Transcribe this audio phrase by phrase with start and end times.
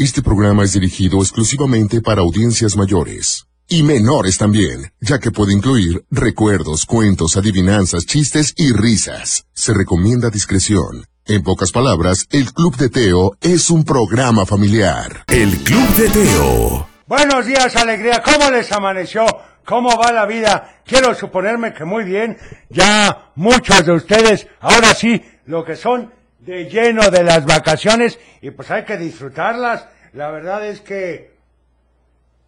[0.00, 3.48] Este programa es dirigido exclusivamente para audiencias mayores.
[3.66, 9.46] Y menores también, ya que puede incluir recuerdos, cuentos, adivinanzas, chistes y risas.
[9.52, 11.04] Se recomienda discreción.
[11.26, 15.24] En pocas palabras, el Club de Teo es un programa familiar.
[15.26, 16.88] El Club de Teo.
[17.08, 18.22] Buenos días, alegría.
[18.22, 19.26] ¿Cómo les amaneció?
[19.66, 20.80] ¿Cómo va la vida?
[20.86, 22.38] Quiero suponerme que muy bien.
[22.70, 26.12] Ya muchos de ustedes, ahora sí, lo que son
[26.48, 29.86] de lleno de las vacaciones y pues hay que disfrutarlas.
[30.14, 31.36] La verdad es que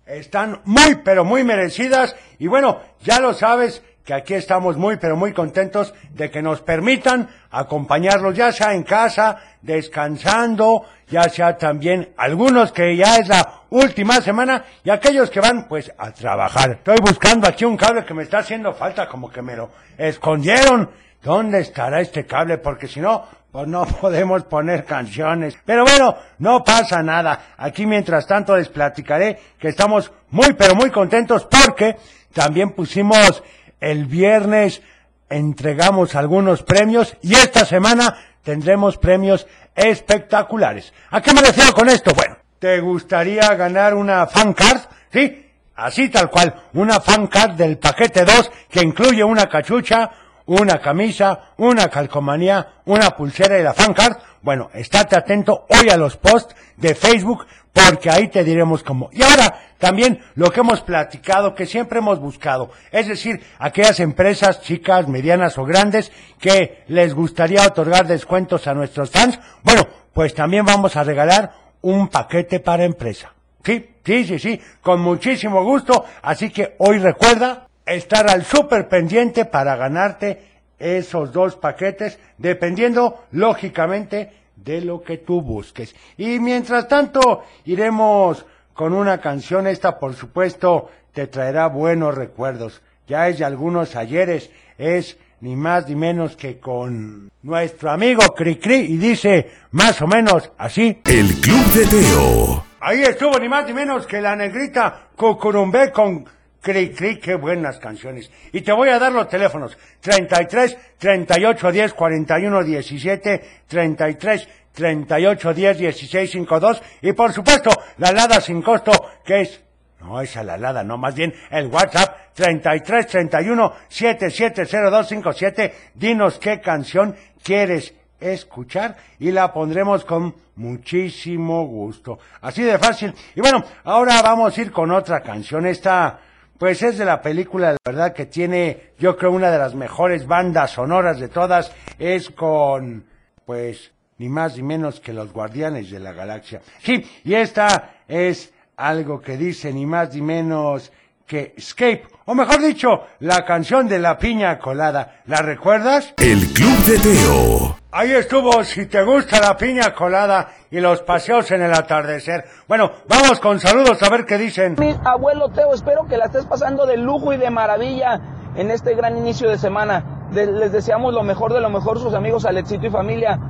[0.07, 2.17] están muy, pero muy merecidas.
[2.39, 6.63] Y bueno, ya lo sabes que aquí estamos muy, pero muy contentos de que nos
[6.63, 13.65] permitan acompañarlos, ya sea en casa, descansando, ya sea también algunos que ya es la
[13.69, 16.71] última semana y aquellos que van pues a trabajar.
[16.71, 20.91] Estoy buscando aquí un cable que me está haciendo falta, como que me lo escondieron.
[21.23, 22.57] ¿Dónde estará este cable?
[22.57, 25.57] Porque si no, pues no podemos poner canciones.
[25.65, 27.55] Pero bueno, no pasa nada.
[27.57, 31.97] Aquí mientras tanto les platicaré que estamos muy pero muy contentos porque
[32.33, 33.43] también pusimos
[33.81, 34.83] el viernes,
[35.29, 40.93] entregamos algunos premios y esta semana tendremos premios espectaculares.
[41.11, 42.13] ¿A qué me refiero con esto?
[42.15, 44.81] Bueno, ¿te gustaría ganar una fan card?
[45.13, 45.47] ¿Sí?
[45.77, 50.11] Así tal cual, una fan card del paquete 2 que incluye una cachucha,
[50.51, 54.17] una camisa, una calcomanía, una pulsera y la fan card.
[54.43, 59.11] Bueno, estate atento hoy a los posts de Facebook porque ahí te diremos cómo.
[59.13, 64.61] Y ahora también lo que hemos platicado, que siempre hemos buscado, es decir, aquellas empresas
[64.61, 70.65] chicas, medianas o grandes que les gustaría otorgar descuentos a nuestros fans, bueno, pues también
[70.65, 73.33] vamos a regalar un paquete para empresa.
[73.63, 76.07] Sí, sí, sí, sí, con muchísimo gusto.
[76.23, 84.33] Así que hoy recuerda estar al súper pendiente para ganarte esos dos paquetes, dependiendo, lógicamente,
[84.57, 85.95] de lo que tú busques.
[86.17, 89.67] Y mientras tanto, iremos con una canción.
[89.67, 92.83] Esta, por supuesto, te traerá buenos recuerdos.
[93.07, 94.51] Ya es de algunos ayeres.
[94.79, 100.53] Es ni más ni menos que con nuestro amigo Cricri y dice más o menos
[100.59, 101.01] así.
[101.05, 102.65] El Club de Teo.
[102.81, 106.25] Ahí estuvo ni más ni menos que la negrita Cucurumbé con
[106.61, 108.31] Cri Cri, qué buenas canciones.
[108.53, 109.77] Y te voy a dar los teléfonos.
[110.01, 118.41] 33 38 10 41 17 33 38 10 16 52 y por supuesto la Lada
[118.41, 118.93] sin costo
[119.25, 119.61] que es
[120.01, 125.75] no, esa la Lada, no, más bien el WhatsApp 33 31 770257.
[125.95, 132.19] Dinos qué canción quieres escuchar y la pondremos con muchísimo gusto.
[132.41, 133.15] Así de fácil.
[133.35, 135.67] Y bueno, ahora vamos a ir con otra canción.
[135.67, 136.21] Esta,
[136.61, 140.27] pues es de la película, la verdad que tiene, yo creo, una de las mejores
[140.27, 141.73] bandas sonoras de todas.
[141.99, 143.07] Es con,
[143.47, 146.61] pues, ni más ni menos que los Guardianes de la Galaxia.
[146.83, 150.93] Sí, y esta es algo que dice ni más ni menos
[151.27, 155.23] que Escape, o mejor dicho, la canción de la piña colada.
[155.25, 156.13] ¿La recuerdas?
[156.19, 157.80] El Club de Teo.
[157.93, 162.45] Ahí estuvo, si te gusta la piña colada y los paseos en el atardecer.
[162.69, 164.77] Bueno, vamos con saludos a ver qué dicen.
[164.79, 168.21] Mi abuelo Teo, espero que la estés pasando de lujo y de maravilla
[168.55, 170.29] en este gran inicio de semana.
[170.31, 173.41] De- les deseamos lo mejor de lo mejor sus amigos Alexito y familia.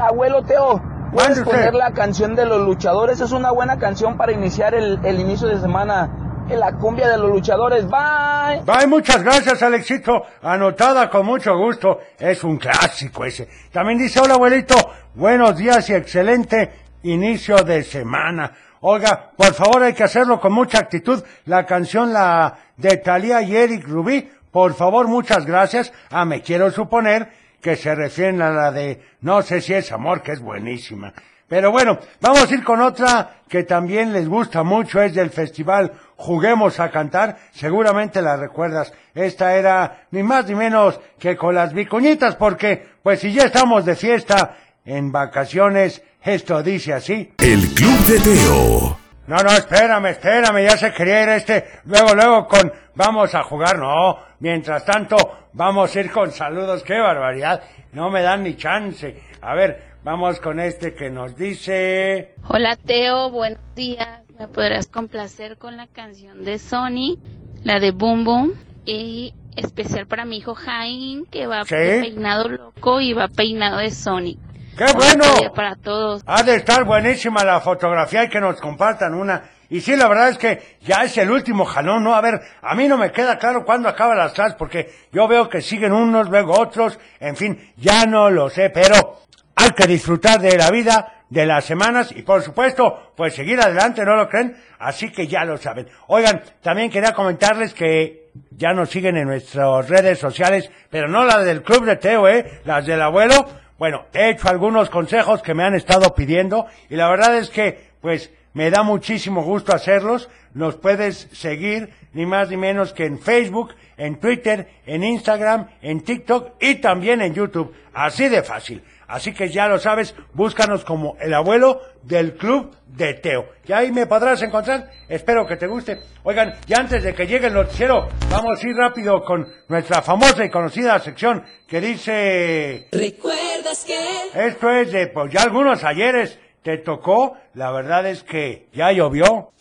[0.00, 0.80] Abuelo Teo,
[1.12, 3.20] puedes poner la canción de los luchadores.
[3.20, 6.08] Es una buena canción para iniciar el, el inicio de semana.
[6.48, 7.86] La cumbia de los luchadores.
[7.88, 8.62] Bye.
[8.64, 10.22] Bye, muchas gracias, Alexito.
[10.42, 12.00] Anotada con mucho gusto.
[12.18, 13.48] Es un clásico ese.
[13.72, 14.74] También dice, hola, abuelito.
[15.14, 16.70] Buenos días y excelente
[17.02, 18.52] inicio de semana.
[18.80, 21.22] Oiga, por favor, hay que hacerlo con mucha actitud.
[21.46, 24.30] La canción, la de Thalía y Eric Rubí.
[24.50, 25.92] Por favor, muchas gracias.
[26.10, 27.28] Ah, me quiero suponer
[27.60, 31.12] que se refieren a la de No sé si es amor, que es buenísima.
[31.48, 35.92] Pero bueno, vamos a ir con otra que también les gusta mucho, es del festival
[36.16, 38.92] Juguemos a Cantar, seguramente la recuerdas.
[39.14, 43.84] Esta era ni más ni menos que con las vicuñitas, porque pues si ya estamos
[43.84, 47.32] de fiesta en vacaciones, esto dice así.
[47.38, 48.98] El Club de Teo.
[49.26, 53.76] No, no, espérame, espérame, ya se quería ir este, luego, luego con, vamos a jugar,
[53.76, 55.16] no, mientras tanto,
[55.52, 57.60] vamos a ir con saludos, qué barbaridad,
[57.92, 59.20] no me dan ni chance.
[59.42, 64.20] A ver, vamos con este que nos dice, Hola Teo, buenos días.
[64.38, 67.18] Me podrás complacer con la canción de Sony,
[67.64, 68.52] la de Boom Boom,
[68.84, 71.74] y especial para mi hijo Jaime, que va ¿Sí?
[71.74, 74.38] peinado loco y va peinado de Sony.
[74.78, 75.24] ¡qué bueno!
[75.56, 76.22] Para todos.
[76.24, 79.50] Ha de estar buenísima la fotografía y que nos compartan una.
[79.68, 82.14] Y sí, la verdad es que ya es el último jalón, ¿no?
[82.14, 85.48] A ver, a mí no me queda claro cuándo acaban las clases, porque yo veo
[85.48, 89.25] que siguen unos, luego otros, en fin, ya no lo sé, pero
[89.56, 94.04] hay que disfrutar de la vida, de las semanas y por supuesto, pues seguir adelante,
[94.04, 94.56] ¿no lo creen?
[94.78, 95.88] Así que ya lo saben.
[96.06, 101.44] Oigan, también quería comentarles que ya nos siguen en nuestras redes sociales, pero no las
[101.44, 102.60] del Club de Teo, ¿eh?
[102.64, 103.34] Las del abuelo.
[103.78, 107.90] Bueno, he hecho algunos consejos que me han estado pidiendo y la verdad es que,
[108.00, 110.30] pues, me da muchísimo gusto hacerlos.
[110.54, 116.02] Nos puedes seguir ni más ni menos que en Facebook, en Twitter, en Instagram, en
[116.02, 117.74] TikTok y también en YouTube.
[117.92, 118.82] Así de fácil.
[119.08, 123.48] Así que ya lo sabes, búscanos como el abuelo del Club de Teo.
[123.66, 124.90] Y ahí me podrás encontrar.
[125.08, 126.00] Espero que te guste.
[126.24, 130.44] Oigan, y antes de que llegue el noticiero, vamos a ir rápido con nuestra famosa
[130.44, 132.88] y conocida sección que dice...
[132.92, 134.46] ¿Recuerdas que?
[134.46, 137.36] Esto es de, pues ya algunos ayeres te tocó.
[137.54, 139.52] La verdad es que ya llovió.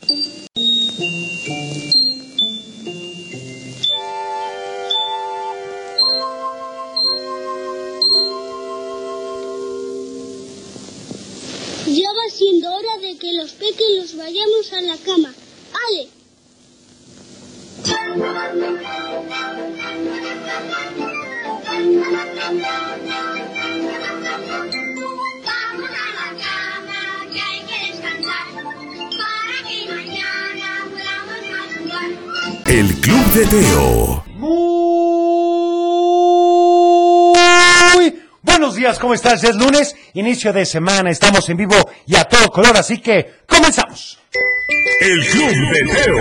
[13.45, 15.31] Los pequeños vayamos a la cama.
[15.87, 16.09] ¡Ale!
[25.45, 27.01] Vamos a la cama,
[27.31, 28.47] que hay que descansar,
[29.19, 32.09] para que mañana podamos madrugar.
[32.65, 34.24] El Club de Teo.
[38.85, 39.43] Días, ¿cómo estás?
[39.43, 44.19] Es lunes, inicio de semana, estamos en vivo y a todo color, así que comenzamos.
[45.01, 46.19] El Club de Teo.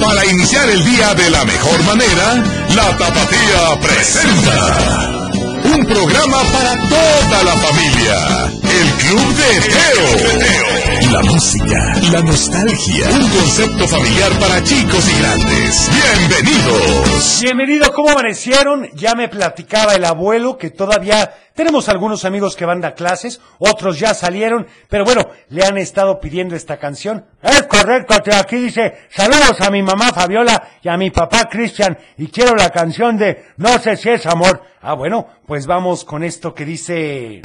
[0.00, 2.42] Para iniciar el día de la mejor manera,
[2.74, 5.30] la Tapatía presenta
[5.64, 8.50] un programa para toda la familia.
[8.62, 9.36] El Club
[9.72, 11.12] Teo.
[11.12, 15.90] La música, la nostalgia, un concepto familiar para chicos y grandes.
[15.90, 17.40] Bienvenidos.
[17.42, 18.88] Bienvenido, ¿cómo amanecieron?
[18.94, 23.98] Ya me platicaba el abuelo que todavía tenemos algunos amigos que van a clases, otros
[23.98, 27.26] ya salieron, pero bueno, le han estado pidiendo esta canción.
[27.42, 32.28] Es correcto, aquí dice, saludos a mi mamá Fabiola y a mi papá Cristian, y
[32.28, 34.62] quiero la canción de No sé si es amor.
[34.82, 37.40] Ah, bueno, pues vamos con esto que dice...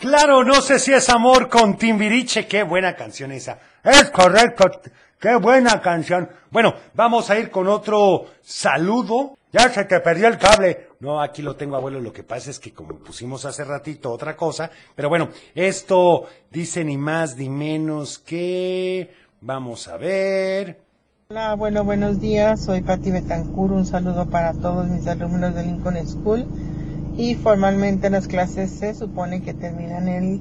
[0.00, 2.46] Claro, no sé si es amor con Timbiriche.
[2.46, 3.58] Qué buena canción esa.
[3.82, 4.70] Es correcto.
[5.18, 6.28] Qué buena canción.
[6.50, 9.38] Bueno, vamos a ir con otro saludo.
[9.54, 10.88] Ya se te perdió el cable.
[10.98, 12.00] No, aquí lo tengo, abuelo.
[12.00, 14.68] Lo que pasa es que como pusimos hace ratito otra cosa.
[14.96, 19.14] Pero bueno, esto dice ni más ni menos que...
[19.40, 20.80] Vamos a ver.
[21.28, 22.64] Hola, bueno, buenos días.
[22.64, 23.70] Soy Patti Betancur.
[23.70, 26.46] Un saludo para todos mis alumnos de Lincoln School.
[27.16, 30.40] Y formalmente las clases se supone que terminan el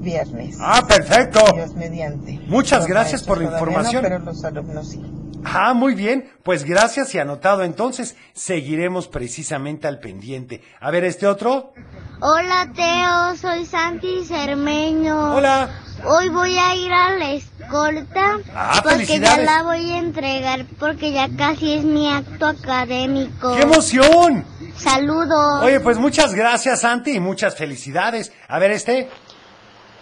[0.00, 0.56] viernes.
[0.60, 1.40] Ah, perfecto.
[1.54, 2.40] Dios mediante.
[2.46, 4.02] Muchas Los gracias por la información.
[4.02, 5.02] No, pero los alumnos sí.
[5.44, 6.30] Ah, muy bien.
[6.42, 8.16] Pues gracias y anotado entonces.
[8.34, 10.62] Seguiremos precisamente al pendiente.
[10.80, 11.72] A ver, este otro.
[12.20, 15.36] Hola Teo, soy Santi Cermeño.
[15.36, 15.70] Hola.
[16.04, 21.12] Hoy voy a ir a la escolta Ah, porque ya la voy a entregar porque
[21.12, 23.54] ya casi es mi acto académico.
[23.54, 24.44] ¡Qué emoción!
[24.76, 25.62] Saludos.
[25.62, 28.32] Oye, pues muchas gracias, Santi, y muchas felicidades.
[28.48, 29.08] A ver, este.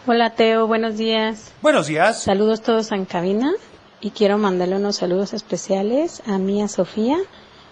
[0.09, 1.53] Hola Teo, buenos días.
[1.63, 2.23] Buenos días.
[2.23, 3.53] Saludos todos en cabina
[4.01, 7.17] y quiero mandarle unos saludos especiales a Mía Sofía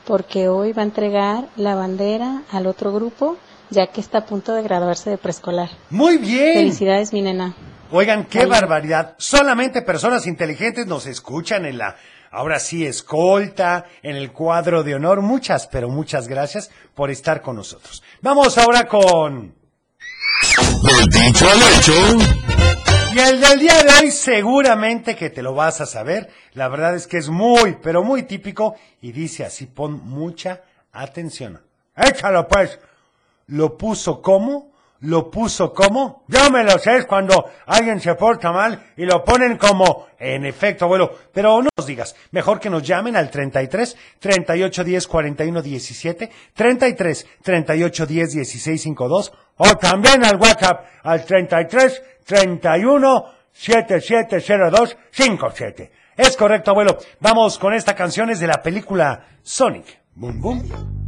[0.05, 3.37] porque hoy va a entregar la bandera al otro grupo
[3.71, 5.69] ya que está a punto de graduarse de preescolar.
[5.91, 6.55] Muy bien.
[6.55, 7.55] Felicidades mi nena.
[7.93, 9.15] Oigan, qué barbaridad.
[9.17, 11.95] Solamente personas inteligentes nos escuchan en la,
[12.33, 15.23] ahora sí, escolta, en el cuadro de honor.
[15.23, 18.03] Muchas, pero muchas gracias por estar con nosotros.
[18.23, 19.55] Vamos ahora con...
[21.09, 21.93] Dicho al hecho,
[23.15, 26.31] Y el del día de hoy seguramente que te lo vas a saber.
[26.55, 30.63] La verdad es que es muy, pero muy típico y dice así, pon mucha
[30.93, 31.61] atención.
[31.97, 32.79] Échalo pues.
[33.47, 34.73] Lo puso como,
[35.05, 36.25] lo puso como.
[36.29, 40.45] Yo me lo sé es cuando alguien se porta mal y lo ponen como, en
[40.45, 41.11] efecto, abuelo.
[41.33, 47.27] Pero no nos digas, mejor que nos llamen al 33 38 10 41 17, 33
[47.43, 55.93] 38 10 16 52 o también al WhatsApp al 33 31 7702 57.
[56.17, 56.99] Es correcto, abuelo.
[57.21, 60.01] Vamos con esta canción, es de la película Sonic.
[60.15, 61.04] Boom, boom.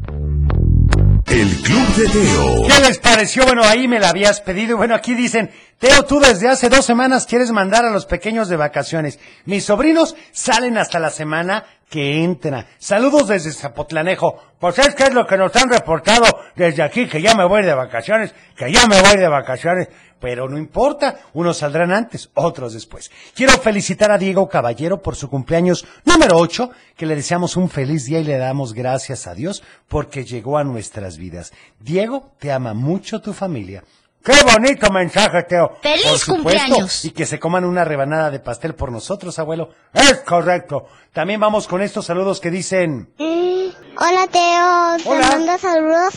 [1.36, 2.66] El Club de Teo.
[2.66, 3.44] ¿Qué les pareció?
[3.44, 4.78] Bueno, ahí me la habías pedido.
[4.78, 8.56] Bueno, aquí dicen, Teo, tú desde hace dos semanas quieres mandar a los pequeños de
[8.56, 9.18] vacaciones.
[9.44, 12.66] Mis sobrinos salen hasta la semana que entra.
[12.78, 14.42] Saludos desde Zapotlanejo.
[14.58, 16.24] Pues es que es lo que nos han reportado
[16.56, 19.88] desde aquí, que ya me voy de vacaciones, que ya me voy de vacaciones.
[20.18, 23.10] Pero no importa, unos saldrán antes, otros después.
[23.34, 28.06] Quiero felicitar a Diego Caballero por su cumpleaños número 8, que le deseamos un feliz
[28.06, 31.52] día y le damos gracias a Dios porque llegó a nuestras vidas.
[31.80, 33.84] Diego, te ama mucho tu familia.
[34.26, 35.78] Qué bonito mensaje, Teo.
[35.80, 37.04] ¡Feliz Por supuesto, cumpleaños!
[37.04, 39.68] Y que se coman una rebanada de pastel por nosotros, abuelo.
[39.94, 40.86] Es correcto.
[41.12, 43.08] También vamos con estos saludos que dicen...
[43.18, 45.30] Hola Teo, Hola.
[45.30, 46.14] te mando saludos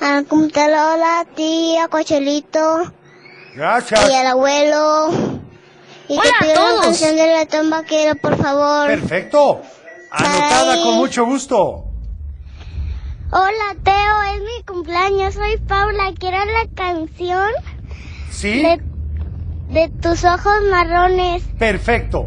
[0.00, 2.92] a Hola, tía, Cochelito
[3.56, 4.08] Gracias.
[4.08, 5.08] y al abuelo.
[6.06, 6.76] Y Hola te a todos.
[6.76, 8.86] la canción de ratón vaquero, por favor.
[8.86, 9.62] Perfecto.
[10.12, 10.84] Anotada Bye.
[10.84, 11.87] con mucho gusto.
[13.30, 16.12] Hola Teo, es mi cumpleaños, soy Paula.
[16.18, 17.50] Quiero la canción
[18.30, 18.62] ¿Sí?
[18.62, 18.80] de,
[19.68, 21.42] de tus ojos marrones.
[21.58, 22.26] Perfecto.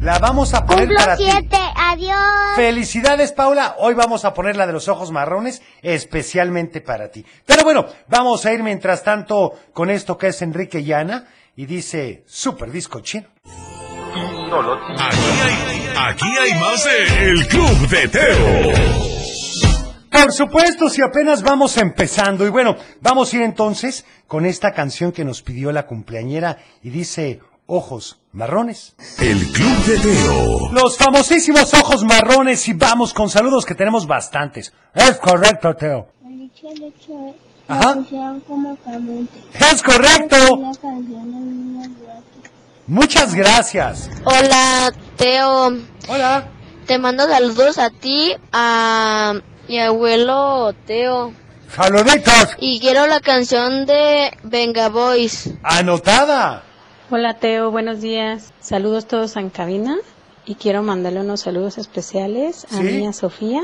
[0.00, 1.24] La vamos a poner Cumplo para ti.
[1.30, 2.16] siete, adiós.
[2.56, 3.74] Felicidades, Paula.
[3.78, 7.26] Hoy vamos a poner la de los ojos marrones especialmente para ti.
[7.44, 12.22] Pero bueno, vamos a ir mientras tanto con esto que es Enrique Llana y dice
[12.26, 13.26] Super Disco Chino.
[13.42, 19.19] Aquí hay, aquí hay más de El Club de Teo.
[20.22, 22.44] Por supuesto, si apenas vamos empezando.
[22.44, 26.90] Y bueno, vamos a ir entonces con esta canción que nos pidió la cumpleañera y
[26.90, 28.94] dice Ojos Marrones.
[29.18, 30.72] El Club de Teo.
[30.72, 34.74] Los famosísimos ojos marrones y vamos con saludos que tenemos bastantes.
[34.94, 36.08] Es correcto, Teo.
[37.66, 37.98] Ajá.
[39.72, 40.36] Es correcto.
[42.86, 44.10] Muchas gracias.
[44.24, 45.68] Hola, Teo.
[46.08, 46.48] Hola.
[46.86, 49.34] Te mando saludos a ti, a
[49.70, 51.32] mi abuelo Teo.
[51.72, 52.56] Saluditos.
[52.58, 55.50] Y quiero la canción de Venga Boys.
[55.62, 56.64] Anotada.
[57.08, 58.52] Hola Teo, buenos días.
[58.58, 59.96] Saludos todos en cabina
[60.44, 62.82] y quiero mandarle unos saludos especiales a ¿Sí?
[62.82, 63.62] mi a Sofía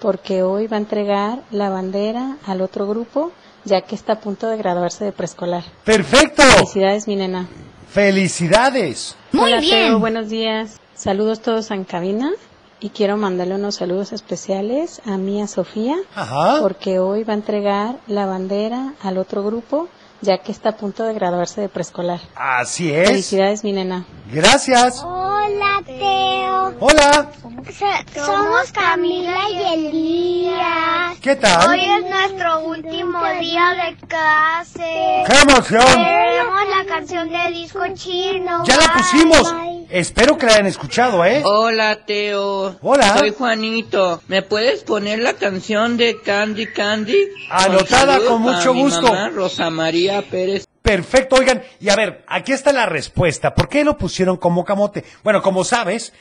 [0.00, 3.32] porque hoy va a entregar la bandera al otro grupo
[3.64, 5.64] ya que está a punto de graduarse de preescolar.
[5.82, 6.42] Perfecto.
[6.42, 7.48] Felicidades mi nena.
[7.88, 9.16] Felicidades.
[9.32, 9.86] Muy Hola bien.
[9.86, 10.78] Teo, buenos días.
[10.94, 12.32] Saludos todos en cabina
[12.80, 16.58] y quiero mandarle unos saludos especiales a mi a Sofía Ajá.
[16.60, 19.88] porque hoy va a entregar la bandera al otro grupo
[20.20, 22.20] ya que está a punto de graduarse de preescolar.
[22.34, 23.08] Así es.
[23.08, 24.04] Felicidades mi nena.
[24.32, 25.00] Gracias.
[25.04, 26.74] Hola Teo.
[26.80, 27.30] Hola.
[27.72, 31.18] So- somos Camila y Elías.
[31.20, 31.70] ¿Qué tal?
[31.70, 35.24] Hoy es nuestro último día de clase.
[35.26, 35.84] ¡Qué emoción!
[35.86, 38.64] Queremos la canción de disco chino.
[38.64, 39.52] Ya la pusimos.
[39.54, 39.77] bye.
[39.90, 41.40] Espero que la hayan escuchado, ¿eh?
[41.44, 42.76] Hola, Teo.
[42.82, 43.16] Hola.
[43.16, 44.20] Soy Juanito.
[44.28, 47.16] ¿Me puedes poner la canción de Candy Candy?
[47.50, 49.00] Anotada con mucho gusto.
[49.00, 50.66] mamá, Rosa María Pérez.
[50.82, 53.54] Perfecto, oigan, y a ver, aquí está la respuesta.
[53.54, 55.04] ¿Por qué lo pusieron como camote?
[55.24, 56.12] Bueno, como sabes,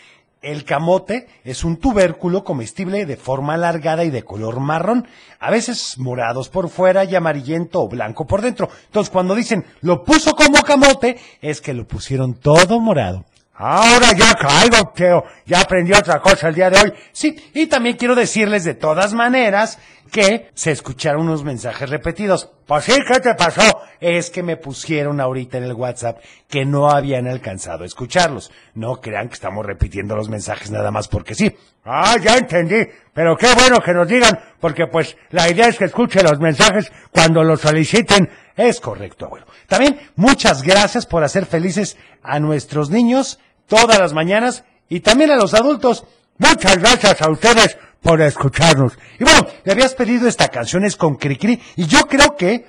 [0.41, 5.09] el camote es un tubérculo comestible de forma alargada y de color marrón,
[5.39, 8.69] a veces morados por fuera y amarillento o blanco por dentro.
[8.85, 13.25] Entonces, cuando dicen lo puso como camote, es que lo pusieron todo morado.
[13.59, 15.23] Ahora ya caigo, Teo.
[15.45, 16.93] Ya aprendí otra cosa el día de hoy.
[17.11, 19.79] Sí, y también quiero decirles de todas maneras
[20.11, 22.51] que se escucharon unos mensajes repetidos.
[22.67, 23.81] Pues sí, ¿qué te pasó?
[23.99, 28.51] Es que me pusieron ahorita en el WhatsApp que no habían alcanzado a escucharlos.
[28.75, 31.55] No crean que estamos repitiendo los mensajes nada más porque sí.
[31.83, 32.87] Ah, ya entendí.
[33.13, 36.91] Pero qué bueno que nos digan, porque pues la idea es que escuche los mensajes
[37.11, 38.29] cuando los soliciten.
[38.55, 39.47] Es correcto, abuelo.
[39.67, 45.35] También muchas gracias por hacer felices a nuestros niños todas las mañanas y también a
[45.35, 46.05] los adultos.
[46.37, 48.93] Muchas gracias a ustedes por escucharnos.
[49.19, 52.65] Y bueno, le habías pedido esta canción es con Cricri y yo creo que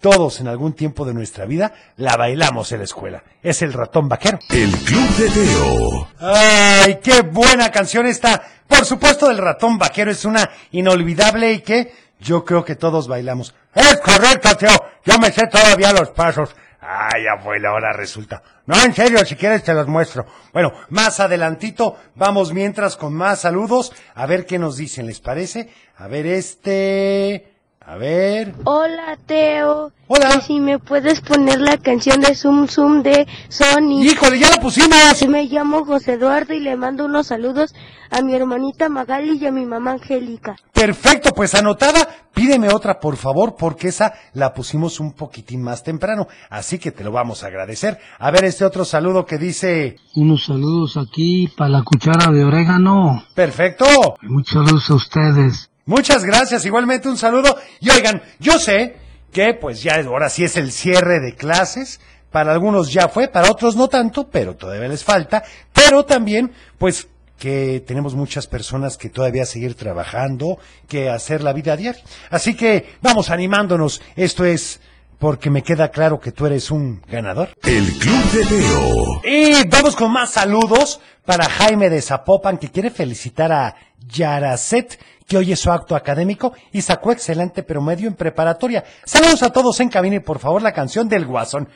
[0.00, 3.22] todos en algún tiempo de nuestra vida la bailamos en la escuela.
[3.42, 4.38] Es el ratón vaquero.
[4.50, 6.08] El Club de Teo.
[6.18, 8.42] ¡Ay, qué buena canción esta!
[8.66, 13.54] Por supuesto, el ratón vaquero es una inolvidable y que yo creo que todos bailamos.
[13.74, 14.76] Es correcto, Teo.
[15.04, 16.50] Yo me sé todavía los pasos.
[16.84, 18.42] Ay, abuela, ahora resulta.
[18.66, 20.26] No, en serio, si quieres te los muestro.
[20.52, 23.92] Bueno, más adelantito, vamos mientras con más saludos.
[24.16, 25.70] A ver qué nos dicen, ¿les parece?
[25.96, 27.52] A ver, este...
[27.84, 28.54] A ver...
[28.64, 29.92] Hola, Teo.
[30.06, 30.40] Hola.
[30.40, 34.02] Si me puedes poner la canción de Zoom Zoom de Sony.
[34.02, 35.26] ¡Híjole, ya la pusimos!
[35.28, 37.74] Me llamo José Eduardo y le mando unos saludos
[38.10, 40.56] a mi hermanita Magali y a mi mamá Angélica.
[40.72, 46.28] Perfecto, pues anotada, pídeme otra por favor, porque esa la pusimos un poquitín más temprano,
[46.50, 47.98] así que te lo vamos a agradecer.
[48.18, 53.24] A ver este otro saludo que dice, Unos saludos aquí para la cuchara de orégano.
[53.34, 53.84] perfecto,
[54.22, 55.70] Y muchos saludos a ustedes.
[55.86, 57.56] muchas gracias, igualmente un saludo.
[57.80, 58.96] Y oigan, yo sé
[59.32, 63.50] que pues ya ahora sí es el cierre de clases, para algunos ya fue, para
[63.50, 67.08] otros no tanto, pero todavía les falta, pero también pues
[67.42, 72.00] que tenemos muchas personas que todavía seguir trabajando, que hacer la vida diaria.
[72.30, 74.00] Así que vamos animándonos.
[74.14, 74.78] Esto es
[75.18, 77.48] porque me queda claro que tú eres un ganador.
[77.64, 79.20] El Club de Teo.
[79.24, 83.74] Y vamos con más saludos para Jaime de Zapopan, que quiere felicitar a
[84.06, 88.84] Yaracet, que hoy es su acto académico y sacó excelente promedio en preparatoria.
[89.04, 91.68] Saludos a todos en cabina y por favor la canción del Guasón.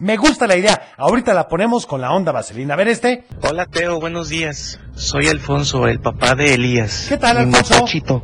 [0.00, 0.88] Me gusta la idea.
[0.96, 2.74] Ahorita la ponemos con la onda vaselina.
[2.74, 3.22] A ver este.
[3.42, 4.80] Hola Teo, buenos días.
[4.96, 7.06] Soy Alfonso, el papá de Elías.
[7.08, 7.74] ¿Qué tal, Alfonso?
[7.74, 8.20] muchachito.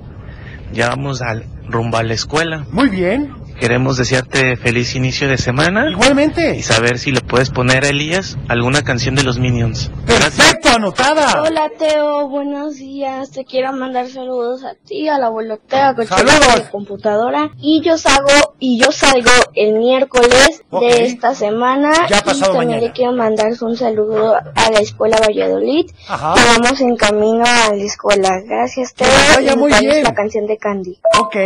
[0.73, 2.67] Ya vamos al, rumbo a la escuela.
[2.73, 3.37] Muy bien.
[3.61, 5.89] Queremos desearte feliz inicio de semana.
[5.89, 6.57] Igualmente.
[6.57, 9.93] Y saber si le puedes poner a Elías alguna canción de los Minions.
[10.07, 11.43] Perfecto, anotada.
[11.43, 13.31] Hola Teo, buenos días.
[13.31, 16.55] Te quiero mandar saludos a ti, al abuelo Teo, que ¡Saludos!
[16.57, 17.50] de computadora.
[17.61, 21.93] Y yo salgo, y yo salgo el miércoles de esta semana.
[22.09, 22.87] Ya y pasado también mañana.
[22.87, 25.91] le quiero mandar un saludo a la escuela Valladolid.
[26.09, 26.35] Ajá.
[26.59, 28.41] Vamos en camino a la escuela.
[28.47, 29.09] Gracias Teo.
[29.09, 30.05] Que vaya y muy bien.
[30.05, 31.00] la canción de Candy.
[31.19, 31.37] Ok.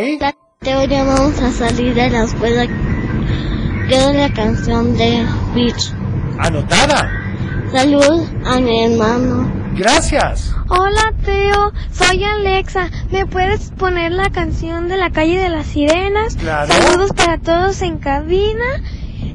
[0.60, 2.66] Teo, ya vamos a salir de la escuela.
[3.88, 5.92] Quiero la canción de Beach.
[6.38, 7.23] Anotada.
[7.72, 9.52] Salud a mi hermano.
[9.76, 10.54] Gracias.
[10.68, 12.90] Hola Teo, soy Alexa.
[13.10, 16.36] ¿Me puedes poner la canción de la calle de las sirenas?
[16.36, 16.72] Claro.
[16.72, 18.82] Saludos para todos en cabina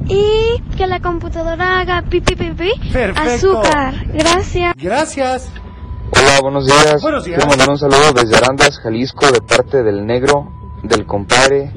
[0.07, 2.71] y que la computadora haga pipi pipi.
[2.93, 3.59] Perfecto.
[3.59, 3.93] Azúcar.
[4.13, 4.73] Gracias.
[4.77, 5.51] Gracias.
[6.11, 7.01] Hola, buenos días.
[7.01, 7.37] Buenos días.
[7.37, 10.51] Quiero mandar un saludo desde Arandas, Jalisco, de parte del Negro,
[10.83, 11.71] del compadre,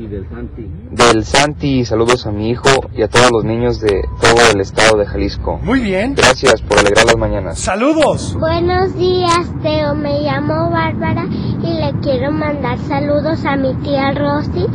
[0.90, 1.80] del Santi.
[1.80, 5.06] y saludos a mi hijo y a todos los niños de todo el estado de
[5.06, 5.58] Jalisco.
[5.62, 6.14] Muy bien.
[6.14, 7.58] Gracias por alegrar las mañanas.
[7.58, 8.36] Saludos.
[8.38, 9.94] Buenos días, Teo.
[9.94, 14.66] Me llamo Bárbara y le quiero mandar saludos a mi tía Rosy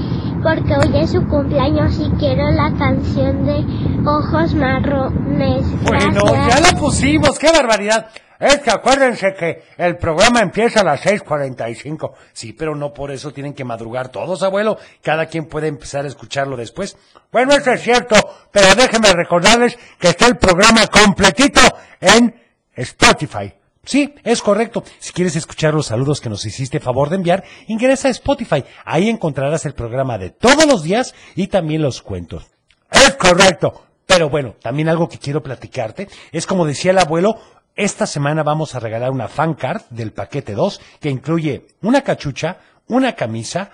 [0.43, 3.65] porque hoy es su cumpleaños y quiero la canción de
[4.05, 5.65] Ojos Marrones.
[5.83, 6.61] Bueno, Gracias.
[6.63, 8.07] ya la pusimos, qué barbaridad.
[8.39, 12.13] Es que acuérdense que el programa empieza a las 6.45.
[12.33, 14.77] Sí, pero no por eso tienen que madrugar todos, abuelo.
[15.01, 16.97] Cada quien puede empezar a escucharlo después.
[17.31, 18.15] Bueno, eso es cierto,
[18.51, 21.61] pero déjenme recordarles que está el programa completito
[21.99, 22.35] en
[22.75, 23.53] Spotify.
[23.83, 24.83] Sí, es correcto.
[24.99, 28.63] Si quieres escuchar los saludos que nos hiciste favor de enviar, ingresa a Spotify.
[28.83, 32.47] Ahí encontrarás el programa de todos los días y también los cuentos.
[32.91, 33.83] Es correcto.
[34.05, 37.35] Pero bueno, también algo que quiero platicarte es como decía el abuelo,
[37.77, 42.57] esta semana vamos a regalar una fan card del paquete 2 que incluye una cachucha,
[42.87, 43.69] una camisa,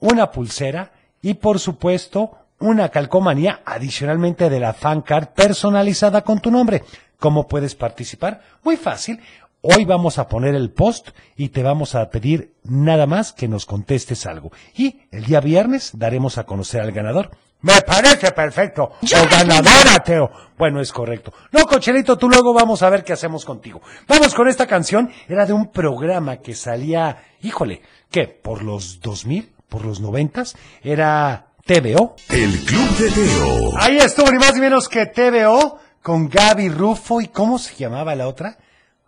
[0.00, 0.90] una pulsera
[1.22, 6.82] y por supuesto una calcomanía adicionalmente de la fan card personalizada con tu nombre.
[7.18, 8.42] ¿Cómo puedes participar?
[8.64, 9.20] Muy fácil.
[9.62, 13.66] Hoy vamos a poner el post y te vamos a pedir nada más que nos
[13.66, 14.50] contestes algo.
[14.76, 17.30] Y el día viernes daremos a conocer al ganador.
[17.62, 18.92] Me parece perfecto.
[19.02, 20.30] O ganadora, Teo.
[20.58, 21.32] Bueno, es correcto.
[21.50, 23.80] No, Cochelito, tú luego vamos a ver qué hacemos contigo.
[24.06, 25.10] Vamos con esta canción.
[25.28, 28.28] Era de un programa que salía, híjole, ¿qué?
[28.28, 29.52] ¿Por los 2000?
[29.68, 30.44] ¿Por los 90?
[30.82, 32.16] Era TVO.
[32.28, 33.72] El Club de Teo.
[33.78, 38.14] Ahí estuvo ni más ni menos que TVO con Gaby Rufo y ¿cómo se llamaba
[38.14, 38.58] la otra?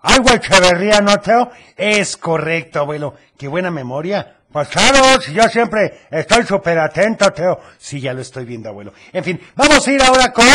[0.01, 1.51] Algo Echeverría, ¿no, Teo?
[1.77, 3.15] Es correcto, abuelo.
[3.37, 4.36] Qué buena memoria.
[4.57, 7.61] Pues claro, si yo siempre estoy súper atento, Teo.
[7.77, 8.95] Sí, ya lo estoy viendo, abuelo.
[9.13, 10.47] En fin, vamos a ir ahora con...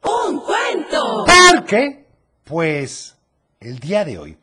[0.00, 1.26] ¡Un cuento!
[1.26, 2.06] ¿Por qué?
[2.42, 3.18] Pues
[3.60, 4.38] el día de hoy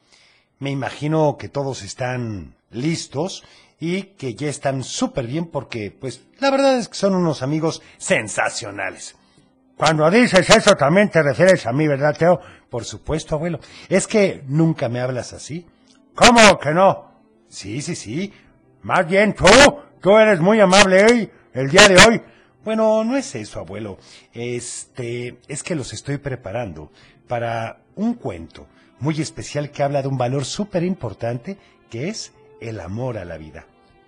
[0.59, 3.43] me imagino que todos están listos
[3.79, 7.81] y que ya están súper bien porque, pues, la verdad es que son unos amigos
[7.97, 9.15] sensacionales.
[9.77, 12.39] Cuando dices eso también te refieres a mí, ¿verdad, Teo?
[12.69, 13.61] Por supuesto, abuelo.
[13.89, 15.65] Es que nunca me hablas así.
[16.13, 17.09] ¿Cómo que no?
[17.49, 18.31] Sí, sí, sí.
[18.83, 19.45] Más bien tú,
[20.01, 22.21] tú eres muy amable hoy, el día de hoy.
[22.63, 23.99] Bueno, no es eso, abuelo.
[24.33, 26.91] Este, es que los estoy preparando
[27.27, 28.67] para un cuento
[28.99, 31.57] muy especial que habla de un valor súper importante
[31.89, 33.65] que es el amor a la vida.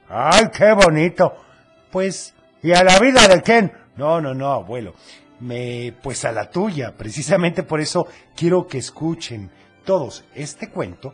[0.09, 1.33] ¡Ay, qué bonito!
[1.91, 3.71] Pues, ¿y a la vida de quién?
[3.95, 4.93] No, no, no, abuelo.
[5.39, 6.95] Me, pues a la tuya.
[6.97, 9.51] Precisamente por eso quiero que escuchen
[9.85, 11.13] todos este cuento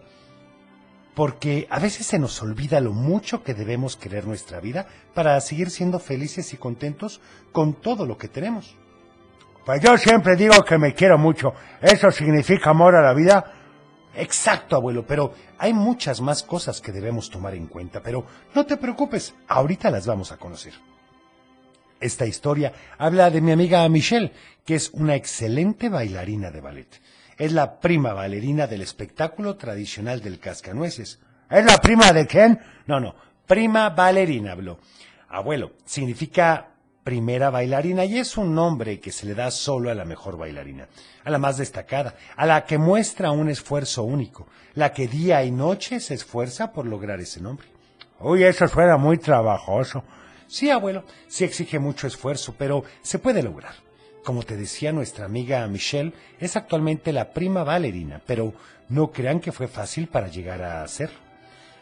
[1.15, 5.69] porque a veces se nos olvida lo mucho que debemos querer nuestra vida para seguir
[5.69, 7.19] siendo felices y contentos
[7.52, 8.76] con todo lo que tenemos.
[9.65, 11.54] Pues yo siempre digo que me quiero mucho.
[11.82, 13.54] ¿Eso significa amor a la vida?
[14.15, 18.78] Exacto, abuelo, pero hay muchas más cosas que debemos tomar en cuenta, pero no te
[18.78, 20.74] preocupes, ahorita las vamos a conocer.
[22.00, 24.32] Esta historia habla de mi amiga Michelle,
[24.65, 27.02] que es una excelente bailarina de ballet.
[27.39, 31.21] Es la prima bailarina del espectáculo tradicional del cascanueces.
[31.49, 32.60] ¿Es la prima de quién?
[32.86, 33.15] No, no,
[33.47, 34.78] prima bailarina, habló.
[35.30, 40.04] Abuelo, significa primera bailarina y es un nombre que se le da solo a la
[40.04, 40.89] mejor bailarina,
[41.23, 45.52] a la más destacada, a la que muestra un esfuerzo único, la que día y
[45.52, 47.69] noche se esfuerza por lograr ese nombre.
[48.19, 50.04] Uy, eso suena muy trabajoso.
[50.45, 53.75] Sí, abuelo, sí exige mucho esfuerzo, pero se puede lograr.
[54.23, 58.53] Como te decía nuestra amiga Michelle, es actualmente la prima bailarina, pero
[58.89, 61.10] no crean que fue fácil para llegar a ser.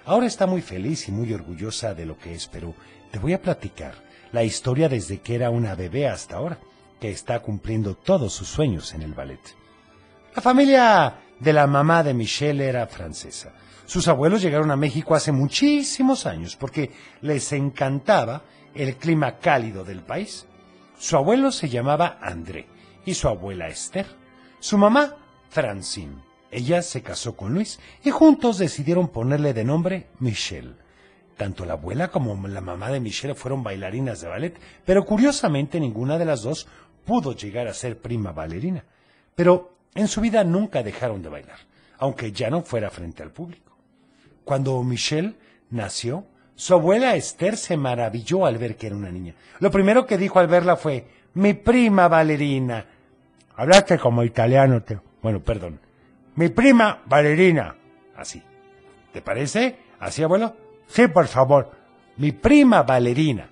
[0.05, 2.73] Ahora está muy feliz y muy orgullosa de lo que es, pero
[3.11, 3.95] te voy a platicar
[4.31, 6.59] la historia desde que era una bebé hasta ahora,
[6.99, 9.39] que está cumpliendo todos sus sueños en el ballet.
[10.35, 13.53] La familia de la mamá de Michelle era francesa.
[13.85, 18.43] Sus abuelos llegaron a México hace muchísimos años porque les encantaba
[18.75, 20.45] el clima cálido del país.
[20.99, 22.67] Su abuelo se llamaba André
[23.05, 24.07] y su abuela Esther.
[24.59, 25.15] Su mamá,
[25.49, 26.15] Francine.
[26.49, 30.73] Ella se casó con Luis y juntos decidieron ponerle de nombre Michelle.
[31.35, 36.17] Tanto la abuela como la mamá de Michelle fueron bailarinas de ballet, pero curiosamente ninguna
[36.17, 36.67] de las dos
[37.05, 38.83] pudo llegar a ser prima bailarina.
[39.35, 41.59] Pero en su vida nunca dejaron de bailar,
[41.99, 43.77] aunque ya no fuera frente al público.
[44.43, 45.35] Cuando Michelle
[45.69, 46.25] nació,
[46.57, 49.35] su abuela Esther se maravilló al ver que era una niña.
[49.59, 52.83] Lo primero que dijo al verla fue, mi prima bailarina.
[53.55, 54.99] Hablaste como italiano, te...
[55.21, 55.79] bueno, perdón.
[56.33, 57.75] Mi prima bailarina.
[58.15, 58.41] Así.
[59.13, 59.77] ¿Te parece?
[59.99, 60.55] ¿Así, abuelo?
[60.87, 61.69] Sí, por favor.
[62.17, 63.47] Mi prima bailarina.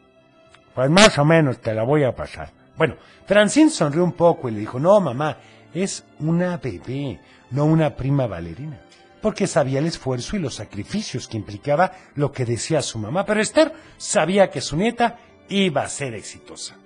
[0.73, 2.49] Pues más o menos te la voy a pasar.
[2.75, 2.95] Bueno,
[3.27, 5.37] Francine sonrió un poco y le dijo, no, mamá,
[5.75, 7.19] es una bebé,
[7.51, 8.79] no una prima bailarina.
[9.21, 13.25] Porque sabía el esfuerzo y los sacrificios que implicaba lo que decía su mamá.
[13.25, 15.17] Pero Esther sabía que su nieta
[15.49, 16.77] iba a ser exitosa.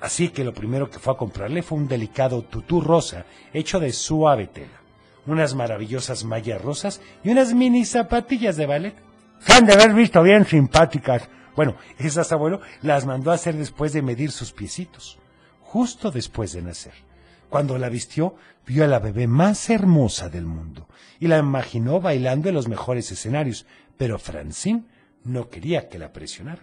[0.00, 3.92] Así que lo primero que fue a comprarle fue un delicado tutú rosa hecho de
[3.92, 4.80] suave tela,
[5.26, 8.94] unas maravillosas mallas rosas y unas mini zapatillas de ballet.
[9.40, 11.28] Se han de haber visto bien simpáticas.
[11.54, 15.18] Bueno, esas abuelo las mandó a hacer después de medir sus piecitos,
[15.62, 17.05] justo después de nacer.
[17.48, 18.34] Cuando la vistió,
[18.66, 23.10] vio a la bebé más hermosa del mundo y la imaginó bailando en los mejores
[23.10, 24.84] escenarios, pero Francine
[25.24, 26.62] no quería que la presionara.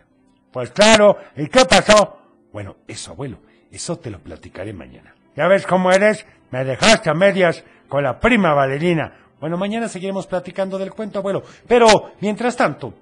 [0.51, 2.19] Pues claro, ¿y qué pasó?
[2.51, 3.39] Bueno, eso, abuelo,
[3.71, 5.15] eso te lo platicaré mañana.
[5.35, 6.25] ¿Ya ves cómo eres?
[6.51, 9.17] Me dejaste a medias con la prima bailarina.
[9.39, 11.43] Bueno, mañana seguiremos platicando del cuento, abuelo.
[11.67, 12.93] Pero, mientras tanto,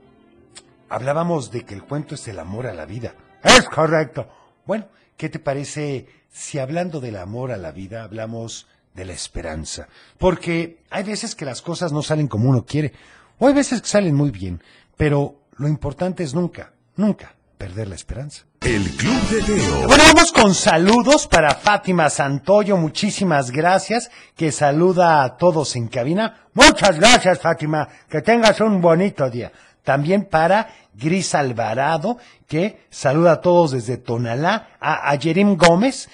[0.88, 3.14] hablábamos de que el cuento es el amor a la vida.
[3.44, 4.28] Es correcto.
[4.66, 4.86] Bueno,
[5.22, 9.88] ¿qué te parece si hablando del amor a la vida hablamos de la esperanza?
[10.18, 12.92] Porque hay veces que las cosas no salen como uno quiere,
[13.38, 14.64] o hay veces que salen muy bien,
[14.98, 18.46] pero lo importante es nunca, nunca perder la esperanza.
[18.62, 19.88] El Club de Teo.
[19.88, 22.78] Bueno, vamos con saludos para Fátima Santoyo.
[22.78, 24.10] Muchísimas gracias.
[24.36, 26.48] Que saluda a todos en cabina.
[26.54, 27.88] Muchas gracias, Fátima.
[28.10, 29.52] Que tengas un bonito día.
[29.84, 32.18] También para Gris Alvarado,
[32.48, 34.70] que saluda a todos desde Tonalá.
[34.80, 36.10] A, a Yerim Gómez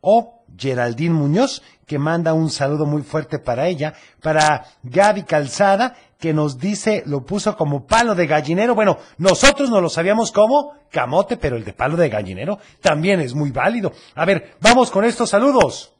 [0.00, 3.94] o Geraldine Muñoz, que manda un saludo muy fuerte para ella.
[4.22, 8.74] Para Gaby Calzada, que nos dice, lo puso como palo de gallinero.
[8.74, 13.34] Bueno, nosotros no lo sabíamos como camote, pero el de palo de gallinero también es
[13.34, 13.92] muy válido.
[14.14, 15.94] A ver, vamos con estos saludos.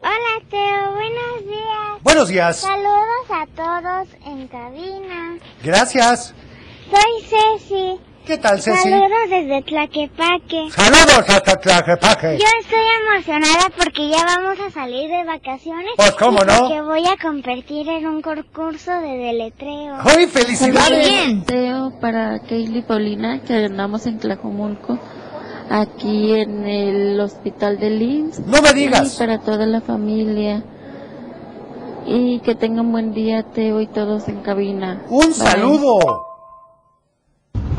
[0.00, 1.77] Hola Teo, buenos días.
[2.08, 2.56] Buenos días.
[2.56, 5.36] Saludos a todos en cabina.
[5.62, 6.34] Gracias.
[6.90, 8.00] Soy Ceci.
[8.24, 8.88] ¿Qué tal, Ceci?
[8.88, 10.70] Saludos desde Tlaquepaque.
[10.70, 12.38] Saludos hasta Tlaquepaque.
[12.38, 12.80] Yo estoy
[13.12, 15.90] emocionada porque ya vamos a salir de vacaciones.
[15.98, 16.58] Pues, ¿cómo y no?
[16.60, 19.98] Porque voy a competir en un concurso de deletreo.
[20.00, 21.26] ¡Ay, felicidades!
[21.26, 24.98] Muy Teo para Kaylee Paulina, que andamos en Tlajomulco,
[25.68, 28.38] aquí en el hospital de Lins.
[28.40, 29.14] ¡No me digas!
[29.14, 30.64] Y para toda la familia.
[32.10, 35.02] Y que tengan buen día, Teo, y todos en cabina.
[35.10, 35.34] ¡Un Bye.
[35.34, 35.98] saludo!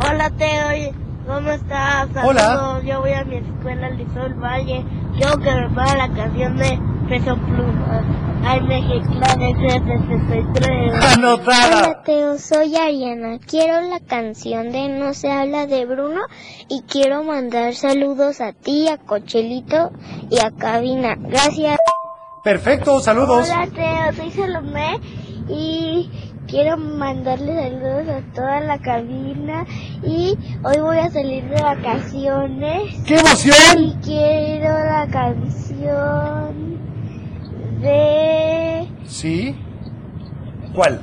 [0.07, 0.93] Hola Teo,
[1.25, 2.09] ¿cómo estás?
[2.23, 2.41] Hola.
[2.41, 4.85] Saludos, Yo voy a mi escuela Lisol Valle.
[5.17, 8.03] Quiero que me ponga la canción de Peso Pluma.
[8.45, 11.17] Ay, Mexiclán, F63.
[11.17, 13.39] Hola Teo, soy Ariana.
[13.39, 16.21] Quiero la canción de No se habla de Bruno
[16.69, 19.91] y quiero mandar saludos a ti, a Cochelito
[20.29, 21.15] y a Cabina.
[21.17, 21.79] Gracias.
[22.43, 23.49] Perfecto, saludos.
[23.49, 24.99] Hola Teo, soy Salomé
[25.49, 26.09] y
[26.47, 29.65] quiero mandarle saludos a toda la cabina
[30.03, 32.95] y hoy voy a salir de vacaciones.
[33.05, 33.55] ¡Qué emoción!
[33.77, 36.79] Y quiero la canción
[37.81, 39.55] de ¿Sí?
[40.73, 41.01] ¿Cuál?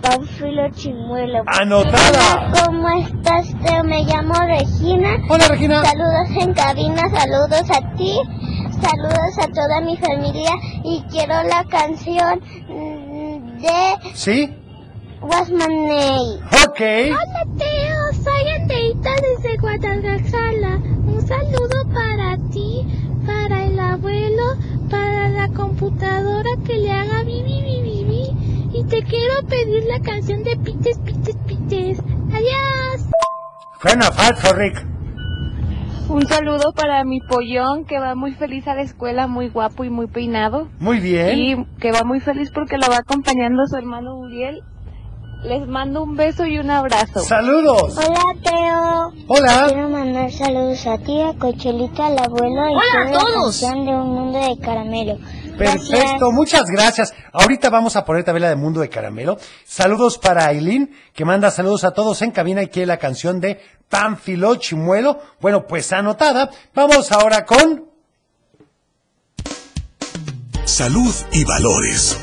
[0.00, 1.42] Panfilo Chimuelo.
[1.46, 2.48] Anotada.
[2.48, 3.84] Hola, ¿cómo estás, Teo?
[3.84, 5.16] Me llamo Regina.
[5.28, 5.84] Hola, Regina.
[5.84, 8.16] Saludos en cabina, saludos a ti,
[8.80, 10.52] saludos a toda mi familia
[10.84, 14.54] y quiero la canción mm, de ¿Sí?
[15.20, 16.40] What's My Name.
[16.64, 16.80] Ok.
[16.80, 20.76] Hola Teo, soy Andeita desde Guadalajara.
[21.06, 22.86] Un saludo para ti,
[23.26, 24.56] para el abuelo,
[24.88, 28.68] para la computadora que le haga bi bi bi.
[28.72, 31.98] Y te quiero pedir la canción de Pites Pites Pites.
[32.32, 33.06] Adiós.
[33.82, 34.97] Suena falso, Rick.
[36.08, 39.90] Un saludo para mi pollón que va muy feliz a la escuela, muy guapo y
[39.90, 40.68] muy peinado.
[40.80, 41.38] Muy bien.
[41.38, 44.62] Y que va muy feliz porque lo va acompañando su hermano Uriel.
[45.42, 47.20] Les mando un beso y un abrazo.
[47.20, 47.96] Saludos.
[47.96, 49.24] Hola, Teo.
[49.28, 49.66] Hola.
[49.68, 53.60] Quiero mandar saludos a ti, a Cochelita, al abuelo y Hola a la todos.
[53.60, 55.16] canción de Un Mundo de Caramelo.
[55.56, 57.14] Perfecto, muchas gracias.
[57.32, 59.38] Ahorita vamos a poner tabela de Mundo de Caramelo.
[59.64, 63.60] Saludos para Aileen, que manda saludos a todos en cabina y quiere la canción de
[63.88, 65.18] Pánfilo Chimuelo.
[65.40, 66.50] Bueno, pues anotada.
[66.74, 67.86] Vamos ahora con...
[70.64, 72.18] Salud y valores.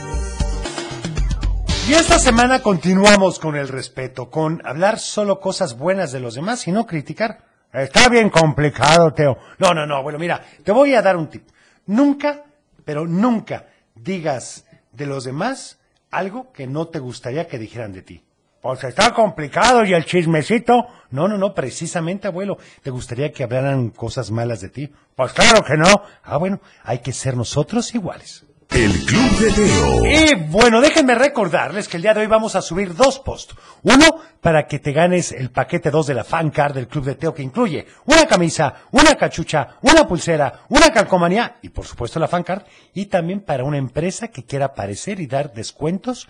[1.87, 6.67] Y esta semana continuamos con el respeto, con hablar solo cosas buenas de los demás
[6.67, 7.43] y no criticar.
[7.71, 9.37] Está bien complicado, Teo.
[9.59, 10.01] No, no, no.
[10.01, 11.47] Bueno, mira, te voy a dar un tip.
[11.85, 12.41] Nunca,
[12.85, 15.77] pero nunca digas de los demás
[16.09, 18.23] algo que no te gustaría que dijeran de ti.
[18.63, 20.87] Pues está complicado y el chismecito.
[21.11, 22.57] No, no, no, precisamente, abuelo.
[22.81, 24.91] ¿Te gustaría que hablaran cosas malas de ti?
[25.15, 26.01] Pues claro que no.
[26.23, 28.43] Ah, bueno, hay que ser nosotros iguales.
[28.75, 30.05] El Club de Teo.
[30.05, 33.55] Y bueno, déjenme recordarles que el día de hoy vamos a subir dos posts.
[33.83, 37.15] Uno, para que te ganes el paquete 2 de la fan card del Club de
[37.15, 42.27] Teo, que incluye una camisa, una cachucha, una pulsera, una calcomanía y por supuesto la
[42.27, 42.63] fan card.
[42.93, 46.27] Y también para una empresa que quiera aparecer y dar descuentos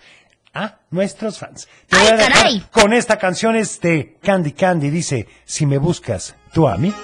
[0.54, 1.66] a nuestros fans.
[1.88, 4.90] Te voy ¡Ay, a dejar con esta canción es de Candy Candy.
[4.90, 6.94] Dice, si me buscas, tú a mí.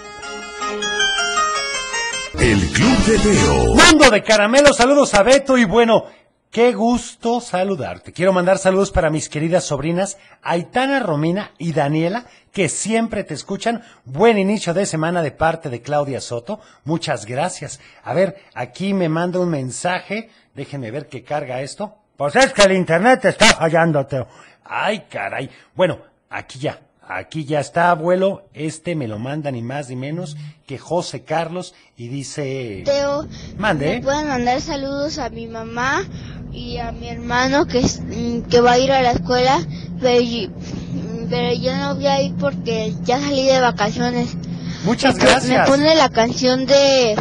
[2.38, 3.74] El Club de Teo.
[3.74, 6.06] Mundo de caramelo, saludos a Beto y bueno,
[6.50, 8.12] qué gusto saludarte.
[8.12, 13.82] Quiero mandar saludos para mis queridas sobrinas Aitana, Romina y Daniela, que siempre te escuchan.
[14.04, 16.60] Buen inicio de semana de parte de Claudia Soto.
[16.84, 17.80] Muchas gracias.
[18.02, 20.30] A ver, aquí me manda un mensaje.
[20.54, 21.96] Déjenme ver qué carga esto.
[22.16, 24.26] Pues es que el internet está fallando, Teo.
[24.64, 25.50] Ay, caray.
[25.74, 25.98] Bueno,
[26.30, 26.80] aquí ya.
[27.16, 28.42] Aquí ya está, abuelo.
[28.54, 32.82] Este me lo manda ni más ni menos que José Carlos y dice...
[32.84, 33.26] Teo,
[33.58, 33.96] Mande.
[33.96, 36.04] ¿me pueden mandar saludos a mi mamá
[36.52, 39.60] y a mi hermano que, es- mm, que va a ir a la escuela?
[40.00, 44.36] Pero, mm, pero yo no voy a ir porque ya salí de vacaciones.
[44.84, 45.68] Muchas gracias.
[45.68, 47.14] Me pone la canción de,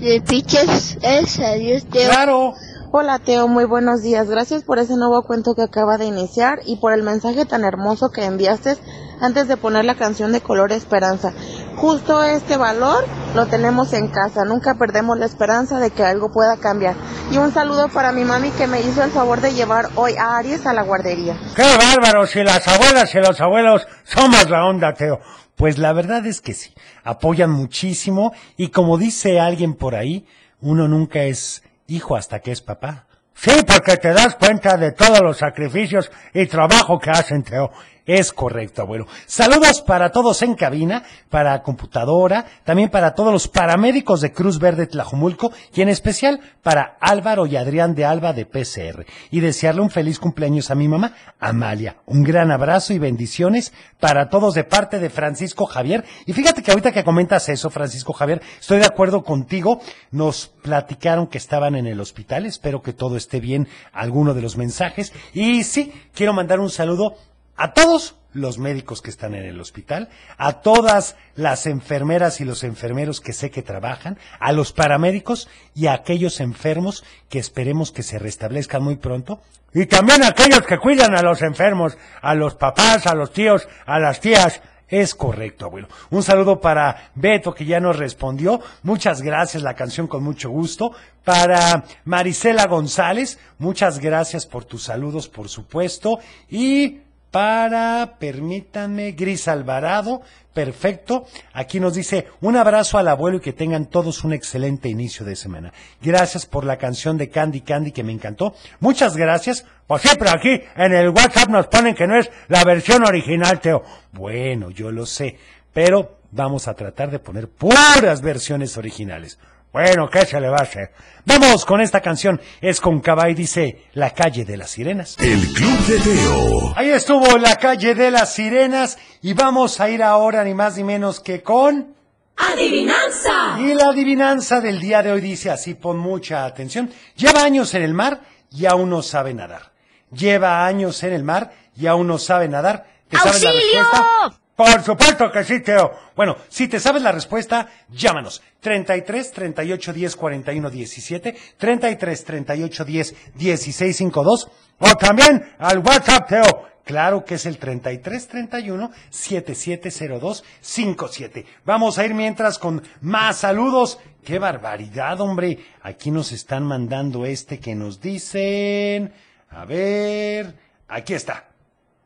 [0.00, 0.98] de Pitches.
[1.02, 2.08] Es, adiós, Teo.
[2.10, 2.54] Claro.
[2.92, 4.28] Hola Teo, muy buenos días.
[4.28, 8.10] Gracias por ese nuevo cuento que acaba de iniciar y por el mensaje tan hermoso
[8.10, 8.76] que enviaste
[9.20, 11.32] antes de poner la canción de Color Esperanza.
[11.76, 13.04] Justo este valor
[13.34, 14.44] lo tenemos en casa.
[14.44, 16.94] Nunca perdemos la esperanza de que algo pueda cambiar.
[17.30, 20.36] Y un saludo para mi mami que me hizo el favor de llevar hoy a
[20.36, 21.38] Aries a la guardería.
[21.54, 22.26] ¡Qué bárbaro!
[22.26, 25.20] Si las abuelas y los abuelos somos la onda, Teo.
[25.56, 26.72] Pues la verdad es que sí,
[27.04, 30.26] apoyan muchísimo y como dice alguien por ahí,
[30.60, 33.06] uno nunca es hijo hasta que es papá.
[33.34, 37.70] Sí, porque te das cuenta de todos los sacrificios y trabajo que hacen, Teo.
[38.12, 39.06] Es correcto, abuelo.
[39.26, 44.88] Saludos para todos en cabina, para computadora, también para todos los paramédicos de Cruz Verde
[44.88, 49.06] Tlajumulco y en especial para Álvaro y Adrián de Alba de PCR.
[49.30, 51.98] Y desearle un feliz cumpleaños a mi mamá, Amalia.
[52.04, 56.04] Un gran abrazo y bendiciones para todos de parte de Francisco Javier.
[56.26, 59.80] Y fíjate que ahorita que comentas eso, Francisco Javier, estoy de acuerdo contigo.
[60.10, 62.44] Nos platicaron que estaban en el hospital.
[62.44, 65.12] Espero que todo esté bien, alguno de los mensajes.
[65.32, 67.14] Y sí, quiero mandar un saludo
[67.60, 72.64] a todos los médicos que están en el hospital, a todas las enfermeras y los
[72.64, 78.02] enfermeros que sé que trabajan, a los paramédicos y a aquellos enfermos que esperemos que
[78.02, 79.42] se restablezcan muy pronto.
[79.74, 83.68] Y también a aquellos que cuidan a los enfermos, a los papás, a los tíos,
[83.84, 84.62] a las tías.
[84.88, 85.88] Es correcto, abuelo.
[86.08, 88.60] Un saludo para Beto, que ya nos respondió.
[88.82, 90.92] Muchas gracias, la canción con mucho gusto.
[91.24, 96.18] Para Marisela González, muchas gracias por tus saludos, por supuesto.
[96.48, 101.26] Y para, permítanme, Gris Alvarado, perfecto.
[101.52, 105.36] Aquí nos dice un abrazo al abuelo y que tengan todos un excelente inicio de
[105.36, 105.72] semana.
[106.02, 108.54] Gracias por la canción de Candy Candy que me encantó.
[108.80, 109.64] Muchas gracias.
[109.86, 113.82] Pues siempre aquí en el WhatsApp nos ponen que no es la versión original, Teo.
[114.12, 115.36] Bueno, yo lo sé,
[115.72, 119.38] pero vamos a tratar de poner puras versiones originales.
[119.72, 120.90] Bueno, ¿qué se le va a hacer?
[121.24, 122.40] Vamos con esta canción.
[122.60, 125.16] Es con Cabay, dice La calle de las sirenas.
[125.20, 126.72] El Club de Teo.
[126.76, 130.84] Ahí estuvo La calle de las sirenas y vamos a ir ahora ni más ni
[130.84, 131.94] menos que con...
[132.36, 133.60] ¡Adivinanza!
[133.60, 136.90] Y la adivinanza del día de hoy dice así, pon mucha atención.
[137.14, 139.72] Lleva años en el mar y aún no sabe nadar.
[140.10, 142.86] Lleva años en el mar y aún no sabe nadar.
[143.08, 143.78] ¿Te sabes la ¡Auxilio!
[143.80, 144.39] respuesta?
[144.60, 145.90] Por supuesto que sí, Teo.
[146.14, 148.42] Bueno, si te sabes la respuesta, llámanos.
[148.60, 154.48] 33 38 10 41 17, 33 38 10 16 52,
[154.80, 156.68] o también al WhatsApp, Teo.
[156.84, 161.46] Claro que es el 3331 770257.
[161.64, 163.98] Vamos a ir mientras con más saludos.
[164.22, 165.58] ¡Qué barbaridad, hombre!
[165.80, 169.10] Aquí nos están mandando este que nos dicen.
[169.48, 170.54] A ver,
[170.86, 171.49] aquí está.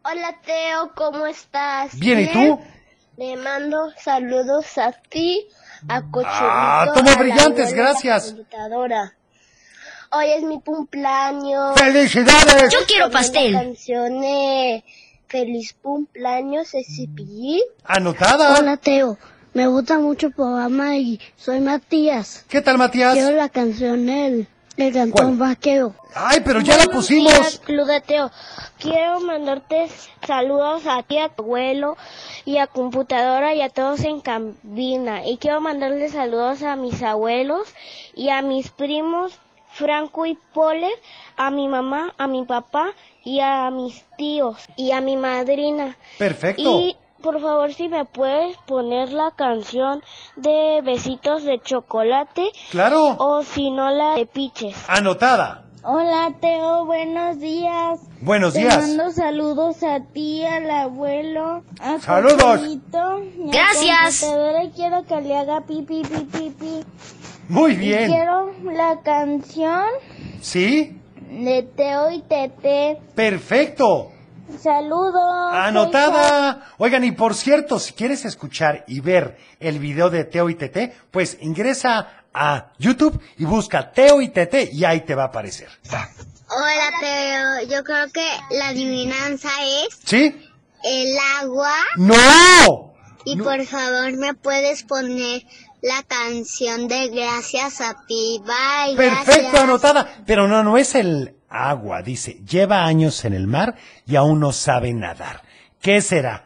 [0.07, 1.99] Hola Teo, ¿cómo estás?
[1.99, 2.61] Bien, ¿y tú?
[3.17, 5.47] Le mando saludos a ti,
[5.89, 6.29] a Cochurito.
[6.43, 8.35] Ah, toma brillantes, gracias.
[10.11, 11.81] Hoy es mi cumpleaños.
[11.81, 12.71] ¡Felicidades!
[12.71, 13.79] Yo quiero pastel.
[15.27, 17.63] Feliz cumpleaños Cepillín.
[17.85, 18.59] Anotada.
[18.59, 19.17] Hola Teo,
[19.55, 22.45] me gusta mucho el programa y soy Matías.
[22.51, 23.15] ¿Qué tal, Matías?
[23.15, 25.95] Quiero la canción del, del cantón vaquero.
[26.15, 27.33] Ay, pero ya la pusimos.
[27.33, 28.31] días, Club de Teo.
[28.79, 29.89] Quiero mandarte
[30.27, 31.97] saludos a ti, a tu abuelo
[32.45, 35.27] y a computadora y a todos en cabina.
[35.27, 37.69] Y quiero mandarle saludos a mis abuelos
[38.15, 39.39] y a mis primos
[39.75, 40.91] Franco y Pole,
[41.37, 42.93] a mi mamá, a mi papá
[43.25, 45.97] y a mis tíos y a mi madrina.
[46.19, 46.63] Perfecto.
[46.63, 50.03] Y por favor, si me puedes poner la canción
[50.37, 52.51] de Besitos de Chocolate.
[52.71, 53.17] Claro.
[53.19, 54.77] O si no, la de Piches.
[54.89, 55.63] Anotada.
[55.83, 58.01] Hola Teo, buenos días.
[58.21, 58.77] Buenos Te días.
[58.79, 62.63] mando saludos a ti, al abuelo, a Saludos.
[62.95, 63.19] A
[63.51, 64.23] Gracias.
[64.65, 66.81] y quiero que le haga pi pi pi pi pi.
[67.49, 68.11] Muy Y bien.
[68.11, 69.85] quiero la canción
[70.41, 71.01] ¿Sí?
[71.31, 72.99] de Teo y Tete.
[73.15, 74.11] Perfecto.
[74.63, 75.53] Saludos.
[75.53, 76.69] Anotada.
[76.79, 80.95] Oigan, y por cierto, si quieres escuchar y ver el video de Teo y Tete,
[81.11, 85.69] pues ingresa a YouTube y busca Teo y Tete y ahí te va a aparecer.
[85.89, 89.49] Hola Teo, yo creo que la adivinanza
[89.87, 90.35] es ¿Sí?
[90.83, 91.73] el agua.
[91.97, 92.95] ¡No!
[93.25, 95.43] Y por favor me puedes poner
[95.81, 98.43] la canción de Gracias a ti.
[98.45, 98.97] Bye.
[98.97, 99.63] Perfecto, gracias.
[99.63, 100.09] anotada.
[100.27, 102.39] Pero no, no es el agua, dice.
[102.49, 103.75] Lleva años en el mar
[104.07, 105.43] y aún no sabe nadar.
[105.81, 106.45] ¿Qué será?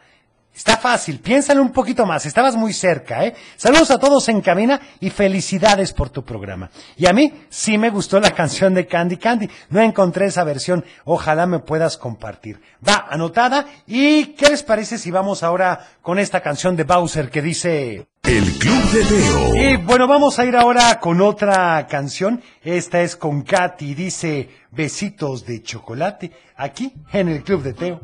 [0.59, 3.33] Está fácil, piénsalo un poquito más, estabas muy cerca, ¿eh?
[3.55, 6.69] Saludos a todos en cabina y felicidades por tu programa.
[6.97, 10.83] Y a mí sí me gustó la canción de Candy Candy, no encontré esa versión,
[11.05, 12.59] ojalá me puedas compartir.
[12.85, 17.41] Va, anotada, ¿y qué les parece si vamos ahora con esta canción de Bowser que
[17.41, 18.07] dice...
[18.23, 19.55] El Club de Teo.
[19.55, 22.41] Y bueno, vamos a ir ahora con otra canción.
[22.61, 28.01] Esta es con Katy, dice Besitos de chocolate, aquí en el Club de Teo.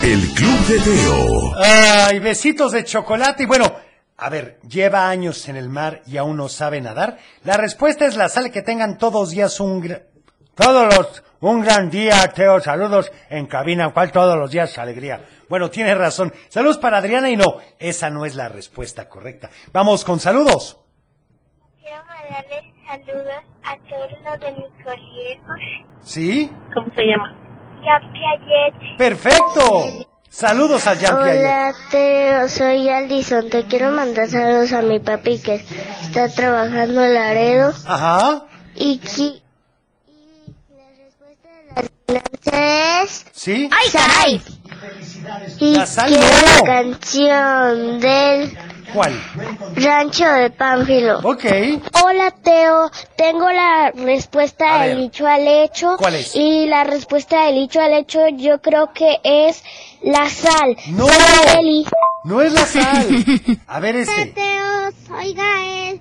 [0.00, 1.52] El Club de Teo.
[1.56, 3.42] Ay, besitos de chocolate.
[3.42, 3.72] Y bueno,
[4.16, 7.18] a ver, lleva años en el mar y aún no sabe nadar.
[7.44, 9.82] La respuesta es la sal que tengan todos días un
[10.54, 12.60] todos los un gran día, Teo.
[12.60, 13.90] Saludos en cabina.
[13.90, 14.78] ¿Cuál todos los días?
[14.78, 15.20] Alegría.
[15.48, 16.32] Bueno, tiene razón.
[16.48, 19.50] Saludos para Adriana y no, esa no es la respuesta correcta.
[19.72, 20.78] Vamos con saludos.
[21.80, 25.42] Quiero mandarles saludos a todos los de mi colegio.
[26.02, 26.50] ¿Sí?
[26.74, 27.34] ¿Cómo se llama?
[27.84, 28.96] Ya Piaget.
[28.98, 29.84] Perfecto.
[30.28, 31.40] Saludos a Jean Piaget.
[31.40, 33.48] Hola Teo, soy Aldison.
[33.48, 35.64] Te quiero mandar saludos a mi papi que
[36.02, 37.72] está trabajando en Laredo.
[37.86, 38.46] Ajá.
[38.74, 39.40] Y, qui-
[40.08, 43.26] y la respuesta es...
[43.32, 43.70] ¿Sí?
[43.72, 44.42] ¡Ay, caray!
[45.60, 46.66] Y La sal quiero no.
[46.66, 48.58] la canción del
[48.92, 49.12] ¿Cuál?
[49.74, 51.18] Rancho de Pánfilo.
[51.22, 51.44] Ok.
[52.04, 55.96] Hola Teo, tengo la respuesta del dicho al hecho.
[55.98, 56.34] ¿Cuál es?
[56.36, 59.62] Y la respuesta del dicho al hecho yo creo que es
[60.02, 60.76] la sal.
[60.88, 61.06] No.
[61.58, 61.84] Eli.
[62.24, 63.24] No es la sal.
[63.66, 64.26] A ver este.
[64.26, 66.00] Teo, soy Gael.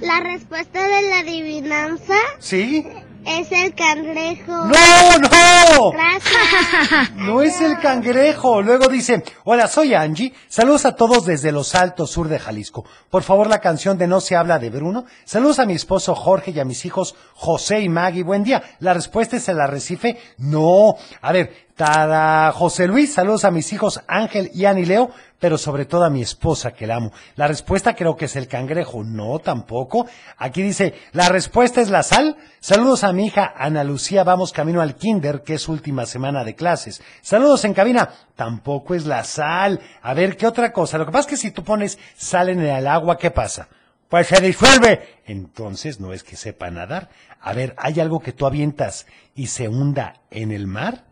[0.00, 2.84] La respuesta de la adivinanza ¿Sí?
[3.26, 4.52] Es el cangrejo.
[4.52, 5.90] ¡No, no!
[5.92, 7.10] Gracias.
[7.14, 8.62] No es el cangrejo.
[8.62, 10.34] Luego dice, hola, soy Angie.
[10.48, 12.84] Saludos a todos desde los Altos Sur de Jalisco.
[13.10, 15.06] Por favor, la canción de No se habla de Bruno.
[15.24, 18.22] Saludos a mi esposo Jorge y a mis hijos José y Maggie.
[18.22, 18.62] Buen día.
[18.80, 20.18] La respuesta es el arrecife.
[20.38, 20.96] No.
[21.22, 23.14] A ver, tada José Luis.
[23.14, 25.10] Saludos a mis hijos Ángel y Ani Leo,
[25.40, 27.12] pero sobre todo a mi esposa que la amo.
[27.36, 29.04] La respuesta creo que es el cangrejo.
[29.04, 30.06] No, tampoco.
[30.36, 32.36] Aquí dice, la respuesta es la sal.
[32.60, 34.24] Saludos a mi hija Ana Lucía.
[34.24, 37.02] Vamos camino al kinder, que es última semana de clases.
[37.20, 38.10] Saludos en cabina.
[38.36, 39.80] Tampoco es la sal.
[40.02, 40.98] A ver, ¿qué otra cosa?
[40.98, 43.68] Lo que pasa es que si tú pones sal en el agua, ¿qué pasa?
[44.08, 45.20] Pues se disuelve.
[45.26, 47.10] Entonces no es que sepa nadar.
[47.40, 51.04] A ver, ¿hay algo que tú avientas y se hunda en el mar?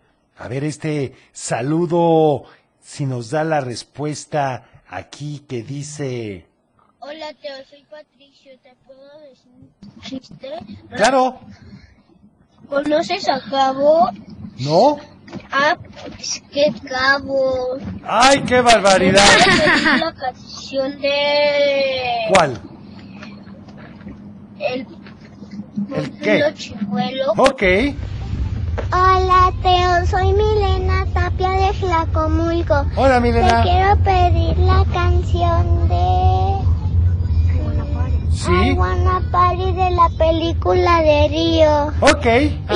[0.43, 2.43] A ver, este saludo,
[2.81, 6.49] si nos da la respuesta aquí que dice...
[6.99, 8.51] Hola Teo, soy Patricio.
[8.61, 10.51] ¿Te puedo decir un chiste?
[10.97, 11.39] Claro,
[12.69, 14.11] ¿Conoces a Cabo?
[14.59, 14.97] ¿no?
[15.53, 15.77] Ah,
[16.19, 17.79] es que Cabo.
[18.05, 19.23] ¡Ay, qué barbaridad!
[20.01, 22.03] la canción de...
[22.35, 22.61] ¿Cuál?
[24.59, 24.89] El
[25.95, 26.53] ¿El qué?
[26.55, 27.33] Chimuelo.
[27.37, 27.63] Ok.
[28.93, 30.07] Hola, Teo.
[30.07, 32.87] Soy Milena Tapia de Flacomulco.
[32.97, 33.63] Hola, Milena.
[33.63, 36.63] Te quiero pedir la canción de...
[38.35, 38.51] Sí.
[38.51, 41.93] I Wanna Party de la película de Río.
[42.01, 42.27] Ok.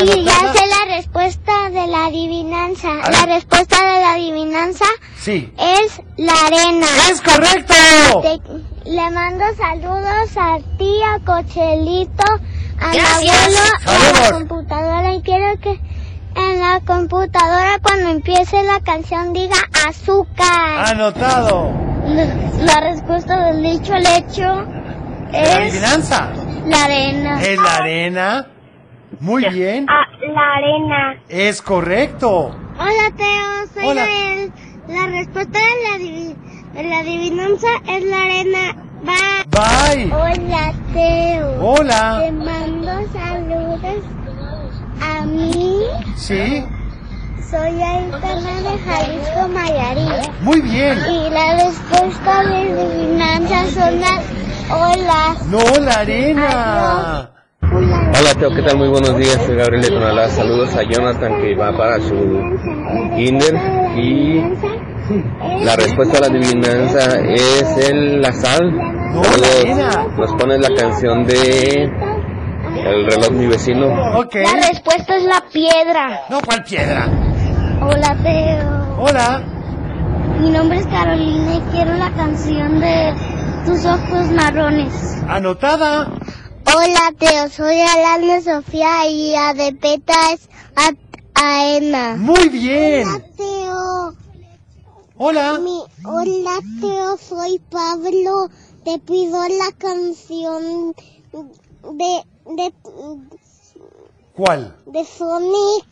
[0.01, 2.89] Y ya sé la respuesta de la adivinanza.
[3.03, 3.37] A La ver.
[3.37, 4.85] respuesta de la adivinanza
[5.19, 5.53] Sí.
[5.59, 6.87] es la arena.
[7.11, 7.75] ¡Es correcto!
[8.23, 8.41] Te-
[8.89, 12.25] le mando saludos a ti, a Cochelito,
[12.81, 13.31] al abuelo,
[13.85, 15.15] y a la computadora.
[15.15, 15.81] Y quiero que
[16.37, 19.57] en la computadora cuando empiece la canción diga
[19.89, 20.87] azúcar.
[20.87, 21.71] Anotado.
[22.07, 22.25] La,
[22.63, 24.65] la respuesta del dicho al hecho
[25.33, 26.31] ¿La es adivinanza?
[26.67, 27.43] la arena.
[27.43, 28.47] ¿Es la arena?
[29.21, 29.87] Muy bien.
[29.89, 31.21] Ah, la arena.
[31.29, 32.55] Es correcto.
[32.79, 33.67] Hola, Teo.
[33.75, 34.07] Soy Hola.
[34.07, 34.53] Noel.
[34.89, 36.26] La respuesta de la, adivi- de
[36.85, 38.77] la adivinanza es la arena.
[39.03, 39.47] Bye.
[39.51, 40.13] Bye.
[40.13, 41.57] Hola, Teo.
[41.61, 42.23] Hola.
[42.25, 44.05] Te mando saludos
[45.01, 45.81] a mí.
[46.17, 46.65] Sí.
[47.51, 50.29] Soy Aitana de Jalisco, Mayarí.
[50.43, 50.99] Muy bien.
[51.09, 54.25] Y la respuesta de la adivinanza son las
[54.71, 55.47] olas.
[55.47, 57.31] No, la arena.
[57.63, 58.79] Hola Teo, ¿qué tal?
[58.79, 60.29] Muy buenos días, soy Gabriel de Tonalá.
[60.29, 62.15] Saludos a Jonathan que va para su
[63.15, 63.55] kinder
[63.97, 64.43] y
[65.61, 68.73] la respuesta a la adivinanza es el la sal.
[70.17, 73.87] Nos pones la canción de El reloj mi vecino.
[73.89, 76.23] La respuesta es la piedra.
[76.29, 77.09] No, ¿cuál piedra?
[77.81, 78.97] Hola, Teo.
[78.99, 79.43] Hola.
[80.41, 83.15] Mi nombre es Carolina y quiero la canción de
[83.65, 84.93] Tus ojos marrones.
[85.29, 86.11] Anotada.
[86.75, 87.49] Hola, Teo.
[87.49, 90.91] Soy Alana Sofía y a de Peta es a
[91.35, 92.17] Aena.
[92.17, 93.07] Muy bien.
[93.09, 94.26] Hola, Teo.
[95.19, 95.59] Hola.
[95.59, 97.17] Mi, hola, Teo.
[97.17, 98.49] Soy Pablo.
[98.85, 100.95] Te pido la canción
[101.33, 102.73] de, de,
[104.35, 104.77] ¿Cuál?
[104.87, 105.87] de Sonic.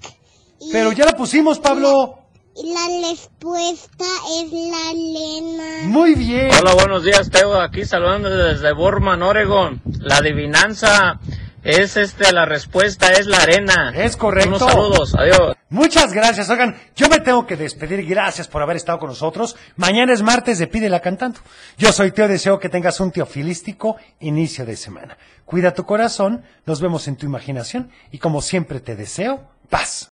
[0.60, 2.18] Y- Pero ya la pusimos, Pablo.
[2.56, 4.04] Y la respuesta
[4.40, 5.88] es la Lena.
[5.88, 6.50] Muy bien.
[6.60, 7.60] Hola, buenos días, Teo.
[7.60, 9.82] Aquí saludando desde Borman, Oregon.
[9.98, 11.18] La adivinanza
[11.64, 13.92] es este, la respuesta es la arena.
[13.94, 14.50] Es correcto.
[14.50, 15.56] Unos saludos, adiós.
[15.70, 16.50] Muchas gracias.
[16.50, 18.06] Oigan, yo me tengo que despedir.
[18.06, 19.56] Gracias por haber estado con nosotros.
[19.76, 21.40] Mañana es martes de Pídela Cantando.
[21.78, 22.28] Yo soy Teo.
[22.28, 25.16] Deseo que tengas un teofilístico inicio de semana.
[25.44, 26.44] Cuida tu corazón.
[26.66, 27.90] Nos vemos en tu imaginación.
[28.12, 30.13] Y como siempre te deseo, paz.